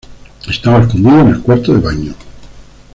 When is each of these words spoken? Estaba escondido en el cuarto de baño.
Estaba 0.49 0.81
escondido 0.81 1.19
en 1.21 1.27
el 1.27 1.41
cuarto 1.43 1.75
de 1.75 1.79
baño. 1.79 2.15